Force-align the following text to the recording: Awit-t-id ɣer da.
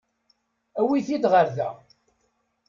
Awit-t-id 0.79 1.23
ɣer 1.31 1.47
da. 1.55 1.69